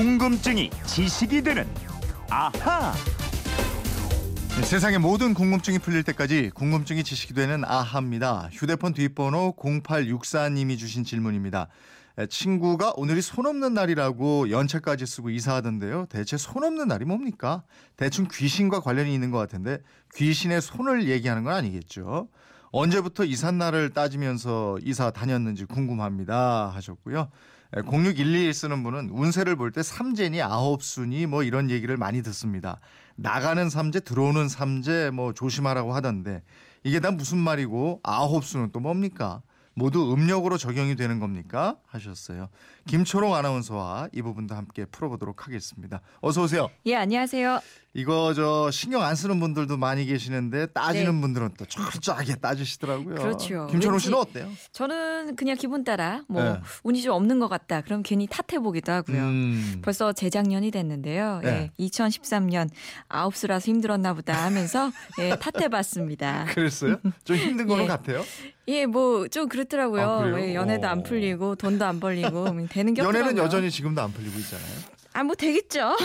[0.00, 1.68] 궁금증이 지식이 되는
[2.30, 2.94] 아하.
[4.56, 8.48] 네, 세상의 모든 궁금증이 풀릴 때까지 궁금증이 지식이 되는 아하입니다.
[8.50, 11.68] 휴대폰 뒷번호 0864님이 주신 질문입니다.
[12.16, 16.06] 에, 친구가 오늘이 손 없는 날이라고 연차까지 쓰고 이사하던데요.
[16.08, 17.62] 대체 손 없는 날이 뭡니까?
[17.98, 19.80] 대충 귀신과 관련이 있는 것 같은데
[20.14, 22.28] 귀신의 손을 얘기하는 건 아니겠죠.
[22.72, 27.28] 언제부터 이삿날을 따지면서 이사 다녔는지 궁금합니다 하셨고요.
[27.76, 32.80] 0612 쓰는 분은 운세를 볼 때 삼재니 아홉 순이 뭐 이런 얘기를 많이 듣습니다.
[33.16, 36.42] 나가는 삼재 들어오는 삼재 뭐 조심하라고 하던데
[36.82, 39.42] 이게 다 무슨 말이고 아홉 수는 또 뭡니까?
[39.80, 41.76] 모두 음력으로 적용이 되는 겁니까?
[41.86, 42.50] 하셨어요.
[42.86, 46.02] 김초롱 아나운서와 이 부분도 함께 풀어보도록 하겠습니다.
[46.20, 46.68] 어서 오세요.
[46.84, 47.60] 예, 안녕하세요.
[47.94, 51.20] 이거 저 신경 안 쓰는 분들도 많이 계시는데 따지는 네.
[51.22, 53.14] 분들은 또 철저하게 따지시더라고요.
[53.16, 53.66] 그렇죠.
[53.68, 54.48] 김초롱 씨는 어때요?
[54.72, 56.60] 저는 그냥 기분 따라 뭐 네.
[56.84, 57.80] 운이 좀 없는 것 같다.
[57.80, 59.18] 그럼 괜히 탓해 보기도 하고요.
[59.22, 59.80] 음.
[59.82, 61.40] 벌써 재작년이 됐는데요.
[61.42, 61.70] 네.
[61.80, 62.68] 예, 2013년
[63.08, 66.44] 아홉 수라서 힘들었나 보다 하면서 예, 탓해 봤습니다.
[66.54, 66.98] 그랬어요?
[67.24, 67.88] 좀 힘든 거는 예.
[67.88, 68.22] 같아요.
[68.70, 70.02] 예, 뭐 좀 그렇더라고요.
[70.02, 70.40] 아?
[70.40, 70.90] 예, 연애도 어.
[70.90, 73.42] 안 풀리고 돈도 안 벌리고 되는 게 연애는 없더라고요.
[73.42, 74.68] 여전히 지금도 안 풀리고 있잖아요.
[75.12, 75.96] 아, 뭐 되겠죠.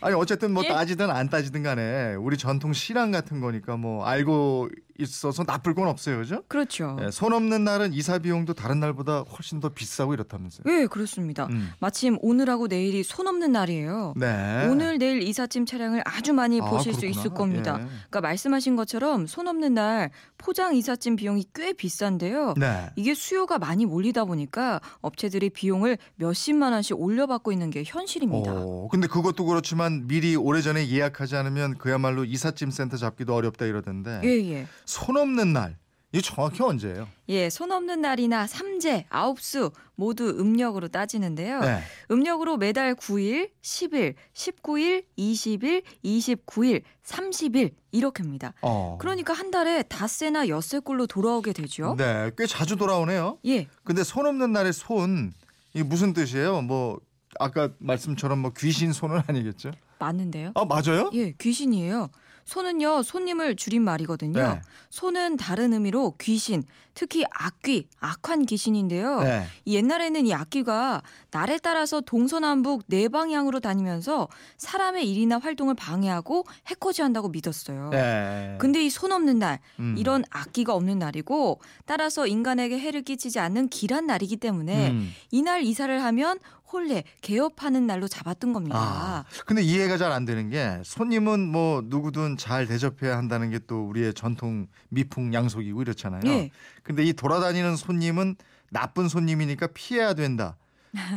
[0.00, 0.68] 아니 어쨌든 뭐 예.
[0.68, 4.70] 따지든 안 따지든 간에 우리 전통 신앙 같은 거니까 뭐 알고
[5.00, 6.42] 있어서 나쁠 건 없어요, 그죠?
[6.48, 6.96] 그렇죠.
[7.02, 10.64] 예, 손 없는 날은 이사 비용도 다른 날보다 훨씬 더 비싸고 이렇다면서요.
[10.68, 11.46] 예, 그렇습니다.
[11.46, 11.70] 음.
[11.80, 14.14] 마침 오늘하고 내일이 손 없는 날이에요.
[14.16, 14.66] 네.
[14.68, 17.20] 오늘 내일 이삿짐 차량을 아주 많이 아, 보실 수 그렇구나.
[17.20, 17.78] 있을 겁니다.
[17.80, 17.84] 예.
[17.86, 22.54] 그러니까 말씀하신 것처럼 손 없는 날 포장 이삿짐 비용이 꽤 비싼데요.
[22.56, 22.90] 네.
[22.96, 28.52] 이게 수요가 많이 몰리다 보니까 업체들이 비용을 몇십만 원씩 올려받고 있는 게 현실입니다.
[28.54, 34.20] 어, 근데 그것도 그렇지만 미리 오래전에 예약하지 않으면 그야말로 이삿짐 센터 잡기도 어렵다 이러던데.
[34.24, 34.66] 예, 예.
[34.90, 35.78] 손 없는 날.
[36.12, 37.06] 이게 정확히 언제예요?
[37.28, 41.60] 예, 손 없는 날이나 삼재, 아홉수 모두 음력으로 따지는데요.
[41.60, 41.82] 네.
[42.10, 48.54] 음력으로 매달 9일, 10일, 19일, 20일, 29일, 30일 이렇게입니다.
[48.62, 48.98] 어.
[49.00, 51.94] 그러니까 한 달에 닷새나 엿새꼴로 돌아오게 되죠.
[51.96, 53.38] 네, 꽤 자주 돌아오네요.
[53.46, 55.32] 예, 근데 손 없는 날의 손
[55.74, 56.62] 이게 무슨 뜻이에요?
[56.62, 56.98] 뭐
[57.38, 59.70] 아까 말씀처럼 뭐 귀신 손은 아니겠죠?
[60.00, 60.50] 맞는데요.
[60.56, 61.10] 아 맞아요?
[61.12, 62.10] 예, 귀신이에요.
[62.54, 64.32] 손은요, 손님을 줄인 말이거든요.
[64.54, 64.60] 네.
[64.90, 69.20] 손은 다른 의미로 귀신, 특히 악귀, 악한 귀신인데요.
[69.20, 69.44] 네.
[69.64, 71.00] 이 옛날에는 이 악귀가
[71.30, 77.90] 날에 따라서 동서남북 네 방향으로 다니면서 사람의 일이나 활동을 방해하고 해코지한다고 믿었어요.
[77.90, 78.56] 네.
[78.58, 79.94] 근데 이 손 없는 날, 음.
[79.96, 85.12] 이런 악기가 없는 날이고 따라서 인간에게 해를 끼치지 않는 길한 날이기 때문에 음.
[85.30, 86.40] 이날 이사를 하면
[86.72, 88.76] 혼례 개업하는 날로 잡았던 겁니다.
[88.78, 93.86] 아, 근데 이해가 잘 안 되는 게 손님은 뭐 누구든 잘 대접해야 한다는 게 또
[93.88, 96.22] 우리의 전통 미풍 양속이고 이렇잖아요.
[96.26, 96.50] 예.
[96.82, 98.36] 근데 이 돌아다니는 손님은
[98.70, 100.56] 나쁜 손님이니까 피해야 된다.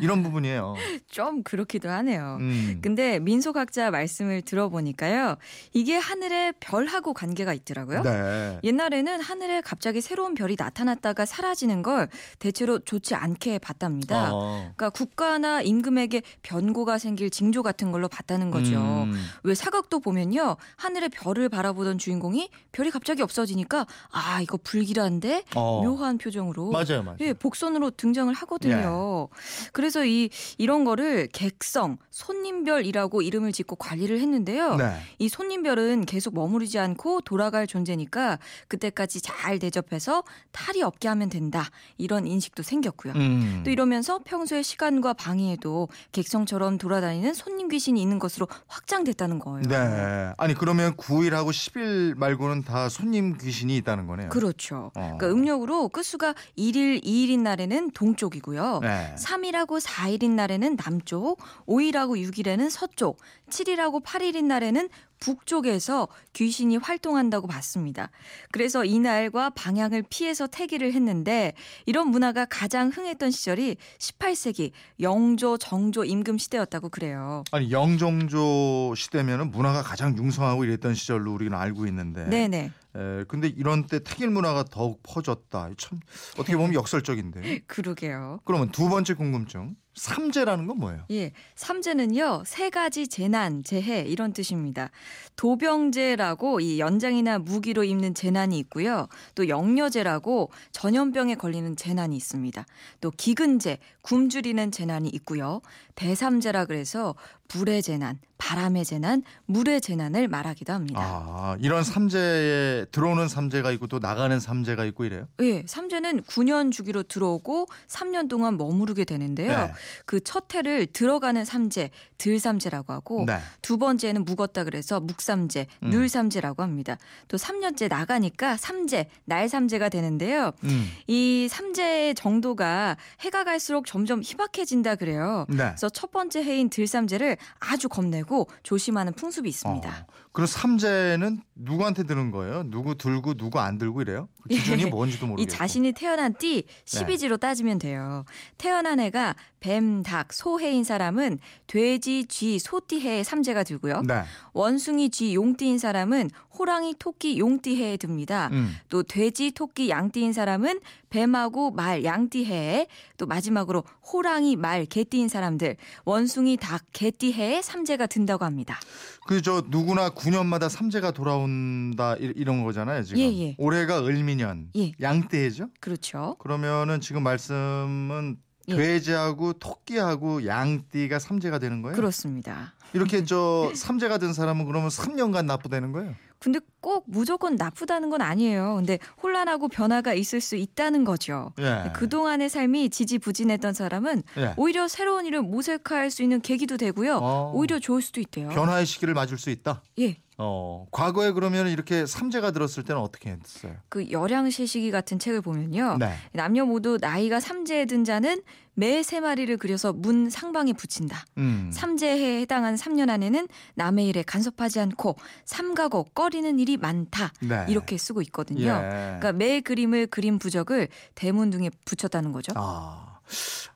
[0.01, 0.75] 이런 부분이에요.
[1.09, 2.37] 좀 그렇기도 하네요.
[2.39, 2.79] 음.
[2.81, 5.35] 근데 민속학자 말씀을 들어보니까요.
[5.73, 8.03] 이게 하늘의 별하고 관계가 있더라고요.
[8.03, 8.59] 네.
[8.63, 12.07] 옛날에는 하늘에 갑자기 새로운 별이 나타났다가 사라지는 걸
[12.39, 14.33] 대체로 좋지 않게 봤답니다.
[14.33, 14.71] 어.
[14.75, 18.77] 그러니까 국가나 임금에게 변고가 생길 징조 같은 걸로 봤다는 거죠.
[18.77, 19.13] 음.
[19.43, 25.81] 왜 사각도 보면요 하늘의 별을 바라보던 주인공이 별이 갑자기 없어지니까 아 이거 불길한데 어.
[25.83, 27.17] 묘한 표정으로 맞아요, 맞아요.
[27.21, 29.29] 예 복선으로 등장을 하거든요.
[29.71, 34.75] 그래서 이 이런 거를 객성 손님별이라고 이름을 짓고 관리를 했는데요.
[34.75, 34.99] 네.
[35.19, 42.27] 이 손님별은 계속 머무르지 않고 돌아갈 존재니까 그때까지 잘 대접해서 탈이 없게 하면 된다 이런
[42.27, 43.13] 인식도 생겼고요.
[43.13, 43.61] 음.
[43.65, 49.67] 또 이러면서 평소에 시간과 방해에도 객성처럼 돌아다니는 손님 귀신이 있는 것으로 확장됐다는 거예요.
[49.67, 50.33] 네.
[50.37, 54.29] 아니 그러면 9일하고 10일 말고는 다 손님 귀신이 있다는 거네요.
[54.29, 54.91] 그렇죠.
[54.95, 55.17] 어.
[55.17, 58.79] 그러니까 음력으로 끝수가 1일, 2일인 날에는 동쪽이고요.
[58.81, 59.15] 네.
[59.53, 61.37] 3일하고 4일인 날에는 남쪽,
[61.67, 68.09] 5일하고 6일에는 서쪽, 7일하고 8일인 날에는 북쪽에서 귀신이 활동한다고 봤습니다.
[68.51, 71.53] 그래서 이날과 방향을 피해서 태기를 했는데
[71.85, 77.43] 이런 문화가 가장 흥했던 시절이 18세기 영조, 정조 임금 시대였다고 그래요.
[77.51, 82.25] 아니 영종조 시대면은 문화가 가장 융성하고 이랬던 시절로 우리는 알고 있는데.
[82.25, 82.71] 네네.
[82.95, 85.69] 에, 근데 이런 때 택일 문화가 더욱 퍼졌다.
[85.77, 85.99] 참
[86.33, 87.61] 어떻게 보면 역설적인데.
[87.67, 88.39] 그러게요.
[88.45, 89.75] 그러면 두 번째 궁금증.
[89.95, 91.05] 삼재라는 건 뭐예요?
[91.11, 94.89] 예, 삼재는요 세 가지 재난, 재해 이런 뜻입니다.
[95.35, 99.07] 도병재라고 이 연장이나 무기로 입는 재난이 있고요.
[99.35, 102.65] 또 영여재라고 전염병에 걸리는 재난이 있습니다.
[103.01, 105.61] 또 기근재, 굶주리는 재난이 있고요.
[105.95, 107.15] 대삼재라 그래서
[107.53, 110.99] 불의 재난, 바람의 재난, 물의 재난을 말하기도 합니다.
[110.99, 115.27] 아, 이런 삼재에 들어오는 삼재가 있고 또 나가는 삼재가 있고 이래요?
[115.41, 119.67] 예, 삼재는 9년 주기로 들어오고 3년 동안 머무르게 되는데요.
[119.67, 119.71] 네.
[120.05, 123.37] 그첫 해를 들어가는 삼재, 들삼재라고 하고 네.
[123.61, 125.89] 두 번째는 묵었다 그래서 묵삼재, 음.
[125.91, 126.97] 늘삼재라고 합니다.
[127.27, 130.53] 또 3년째 나가니까 삼재, 날삼재가 되는데요.
[130.63, 130.89] 음.
[131.05, 135.45] 이 삼재 정도가 해가 갈수록 점점 희박해진다 그래요.
[135.49, 135.57] 네.
[135.57, 139.89] 그래서 첫 번째 해인 들삼재를 아주 겁내고 조심하는 풍습이 있습니다.
[139.89, 140.13] 어.
[140.31, 142.63] 그럼 삼재는 누구한테 드는 거예요?
[142.63, 144.27] 누구 들고 누구 안 들고 이래요?
[144.43, 144.85] 그 기준이 예.
[144.87, 145.51] 뭔지도 이 모르겠고.
[145.57, 148.25] 자신이 태어난 띠 12지로 따지면 돼요.
[148.57, 154.01] 태어난 해가 뱀, 닭, 소해인 사람은 돼지, 쥐, 소띠해에 삼재가 들고요.
[154.05, 154.23] 네.
[154.51, 156.29] 원숭이, 쥐, 용띠인 사람은
[156.59, 158.49] 호랑이, 토끼, 용띠해에 듭니다.
[158.51, 158.75] 음.
[158.89, 162.87] 또 돼지, 토끼, 양띠인 사람은 뱀하고 말, 양띠해에
[163.17, 168.77] 또 마지막으로 호랑이, 말, 개띠인 사람들 원숭이, 닭, 개띠해에 삼재가 든다고 합니다.
[169.25, 173.21] 그 저 누구나 9년마다 삼재가 돌아온다 이- 이런 거잖아요, 지금.
[173.21, 173.55] 예, 예.
[173.57, 174.69] 올해가 을미 년.
[174.75, 174.91] 예.
[175.01, 175.69] 양떼죠?
[175.79, 176.35] 그렇죠.
[176.39, 178.37] 그러면은 지금 말씀은
[178.69, 178.75] 예.
[178.75, 181.95] 돼지하고 토끼하고 양띠가 삼재가 되는 거예요?
[181.95, 182.73] 그렇습니다.
[182.93, 186.15] 이렇게 저 삼재가 된 사람은 그러면 3년간 납부되는 거예요?
[186.39, 188.75] 근데 꼭 무조건 나쁘다는 건 아니에요.
[188.75, 191.53] 근데 혼란하고 변화가 있을 수 있다는 거죠.
[191.59, 191.91] 예.
[191.95, 194.53] 그동안의 삶이 지지부진했던 사람은 예.
[194.57, 197.19] 오히려 새로운 일을 모색할 수 있는 계기도 되고요.
[197.21, 197.51] 어.
[197.55, 198.49] 오히려 좋을 수도 있대요.
[198.49, 199.83] 변화의 시기를 맞을 수 있다.
[199.99, 200.17] 예.
[200.43, 203.75] 어, 과거에 그러면 이렇게 삼재가 들었을 때는 어떻게 했어요?
[203.89, 205.97] 그 열양시 시기 같은 책을 보면요.
[205.99, 206.13] 네.
[206.33, 208.41] 남녀 모두 나이가 삼재에 든 자는
[208.75, 211.23] 매 세 마리를 그려서 문 상방에 붙인다.
[211.37, 211.69] 음.
[211.71, 217.31] 삼재해에 해당하는 3년 안에는 남의 일에 간섭하지 않고 삼가고 꺼리는 일이 많다.
[217.41, 217.65] 네.
[217.69, 218.61] 이렇게 쓰고 있거든요.
[218.63, 218.89] 예.
[219.19, 222.53] 그러니까 매 그림을 그린 부적을 대문 등에 붙였다는 거죠.
[222.55, 223.19] 아,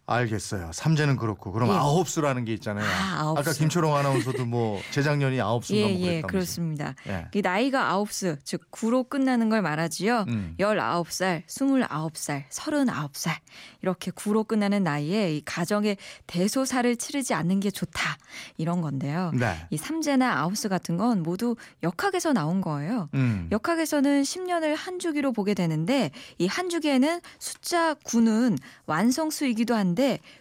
[0.07, 0.71] 알겠어요.
[0.74, 1.74] 삼재는 그렇고 그럼 예.
[1.74, 2.86] 아홉 수라는 게 있잖아요.
[2.86, 3.59] 아, 아홉 까 수.
[3.59, 6.27] 김초롱 아나운서도 뭐 재작년이 아홉 수인가 예, 뭐 예, 그랬다면서요.
[6.31, 6.95] 그렇습니다.
[7.07, 7.27] 예.
[7.33, 10.25] 이 나이가 아홉 수, 즉 구로 끝나는 걸 말하지요.
[10.30, 10.56] 음.
[10.59, 13.36] 열아홉 살, 스물아홉 살, 서른아홉 살
[13.81, 18.18] 이렇게 구로 끝나는 나이에 이 가정에 대소사를 치르지 않는 게 좋다
[18.57, 19.31] 이런 건데요.
[19.33, 19.56] 네.
[19.71, 23.10] 이 삼재나 아홉 수 같은 건 모두 역학에서 나온 거예요.
[23.13, 23.48] 음.
[23.51, 28.57] 역학에서는 10년을 한 주기로 보게 되는데 이 한 주기에는 숫자 9는
[28.88, 29.97] 완성수이기도 한데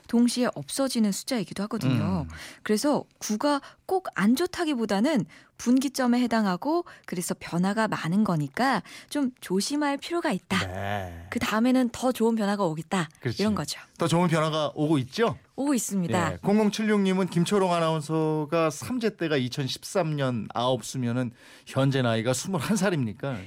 [0.08, 2.26] 동시에 없어지는 숫자이기도 하거든요.
[2.28, 2.34] 음.
[2.62, 5.26] 그래서 9가 꼭 안 좋다기보다는
[5.58, 10.66] 분기점에 해당하고 그래서 변화가 많은 거니까 좀 조심할 필요가 있다.
[10.66, 11.26] 네.
[11.30, 13.08] 그 다음에는 더 좋은 변화가 오겠다.
[13.20, 13.42] 그렇지.
[13.42, 13.80] 이런 거죠.
[13.98, 15.38] 더 좋은 변화가 오고 있죠?
[15.54, 16.32] 오고 있습니다.
[16.32, 16.36] 예.
[16.38, 21.30] 0076님은 김초롱 아나운서가 삼재 때가 2013년 아홉 수면은
[21.66, 23.38] 현재 나이가 21살입니까?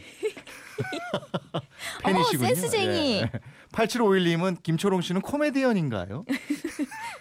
[2.03, 2.45] 팬이시군요.
[2.47, 3.23] 어머, 센스쟁이.
[3.73, 6.25] 8751님은 김초롱 씨는 코미디언인가요?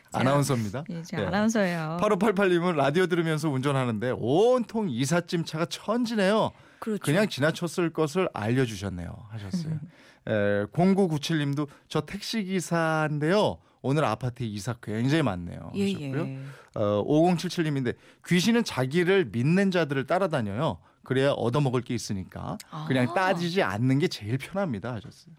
[0.13, 0.85] 아나운서입니다.
[0.91, 1.27] 예, 저 예.
[1.27, 1.99] 아나운서예요.
[2.01, 6.53] 8588님은 라디오 들으면서 운전하는데 온통 이삿짐 차가 천지네요.
[6.79, 7.03] 그렇죠.
[7.03, 9.11] 그냥 지나쳤을 것을 알려주셨네요.
[9.31, 9.75] 하셨어요.
[10.29, 13.59] 에, 0997님도 저 택시 기사인데요.
[13.81, 15.73] 오늘 아파트에 이사 굉장히 많네요.
[15.75, 16.27] 예, 하셨고요.
[16.27, 16.39] 예.
[16.75, 17.95] 어, 5077님인데
[18.27, 20.79] 귀신은 자기를 믿는 자들을 따라다녀요.
[21.05, 23.15] 그래야 얻어먹을 게 있으니까 그냥 아.
[23.15, 24.93] 따지지 않는 게 제일 편합니다.
[24.93, 25.35] 하셨어요.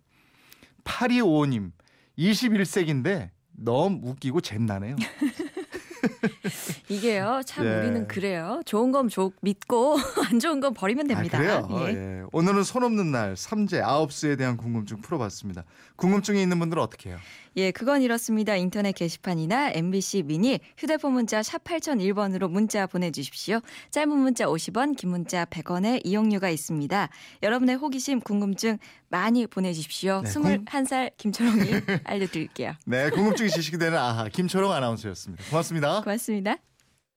[0.83, 1.71] 8255님
[2.17, 4.95] 21세기인데 너무 웃기고 잼나네요.
[6.89, 7.41] 이게요.
[7.45, 7.75] 참 예.
[7.79, 8.61] 우리는 그래요.
[8.65, 9.97] 좋은 건 조, 믿고
[10.29, 11.37] 안 좋은 건 버리면 됩니다.
[11.37, 11.87] 아, 그래요.
[11.87, 12.18] 예.
[12.18, 12.18] 예.
[12.31, 15.63] 오늘은 손 없는 날 삼재 아홉 수에 대한 궁금증 풀어봤습니다.
[15.95, 17.17] 궁금증이 있는 분들은 어떻게 해요?
[17.57, 18.55] 예, 그건 이렇습니다.
[18.55, 23.59] 인터넷 게시판이나 MBC 미니 휴대폰 문자 샵 8001번으로 문자 보내주십시오.
[23.91, 27.09] 짧은 문자 50원, 긴 문자 100원의 이용료가 있습니다.
[27.43, 28.77] 여러분의 호기심, 궁금증
[29.09, 30.21] 많이 보내주십시오.
[30.23, 31.59] 네, 21살 김초롱이
[32.05, 32.73] 알려드릴게요.
[32.85, 35.43] 네, 궁금증이 지식이 되는 아하 김초롱 아나운서였습니다.
[35.49, 36.01] 고맙습니다.
[36.01, 36.68] 고맙습니다.